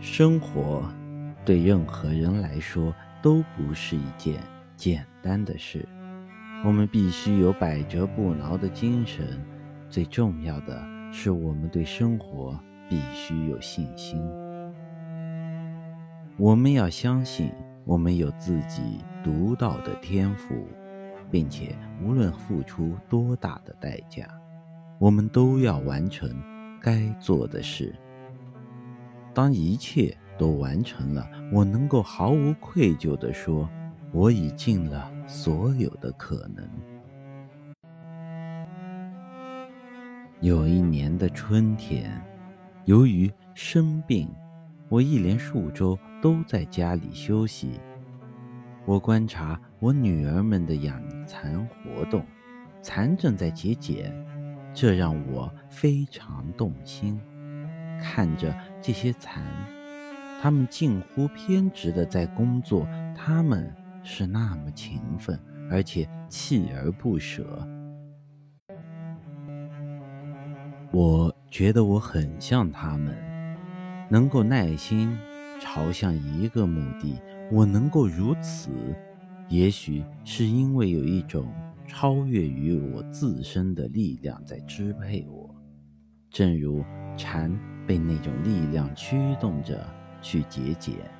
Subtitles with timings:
[0.00, 0.82] 生活
[1.44, 4.42] 对任何人来说都不是一件
[4.74, 5.86] 简单的事，
[6.64, 9.38] 我们必须有百折不挠的精神。
[9.90, 10.82] 最重要的
[11.12, 12.58] 是，我们对生活
[12.88, 14.18] 必须有信心。
[16.38, 17.52] 我们要相信，
[17.84, 20.66] 我们有自己独到的天赋，
[21.30, 24.26] 并且无论付出多大的代价，
[24.98, 26.30] 我们都要完成
[26.80, 27.94] 该做的事。
[29.40, 33.66] 当一切都完成了，我能够毫无愧疚地说，
[34.12, 36.68] 我已尽了所有的可能。
[40.40, 42.22] 有一年的春天，
[42.84, 44.28] 由于生病，
[44.90, 47.80] 我一连数周都在家里休息。
[48.84, 52.22] 我观察我女儿们的养蚕活动，
[52.82, 54.14] 蚕正在结茧，
[54.74, 57.18] 这让我非常动心。
[58.00, 59.42] 看着这些蚕，
[60.40, 65.38] 它们近乎偏执的在工作，它们是那么勤奋，
[65.70, 67.66] 而且锲而不舍。
[70.92, 73.14] 我觉得我很像他们，
[74.08, 75.16] 能够耐心
[75.60, 77.20] 朝向一个目的。
[77.52, 78.70] 我能够如此，
[79.48, 81.52] 也许是因为有一种
[81.86, 85.54] 超越于我自身的力量在支配我，
[86.30, 86.84] 正如
[87.16, 87.56] 蝉。
[87.86, 89.86] 被那种力量驱动着
[90.20, 91.19] 去节俭。